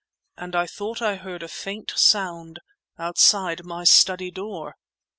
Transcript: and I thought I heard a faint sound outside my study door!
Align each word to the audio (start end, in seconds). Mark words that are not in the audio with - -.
and 0.35 0.55
I 0.55 0.65
thought 0.65 0.99
I 0.99 1.15
heard 1.17 1.43
a 1.43 1.47
faint 1.47 1.93
sound 1.95 2.59
outside 2.97 3.63
my 3.63 3.83
study 3.83 4.31
door! 4.31 4.75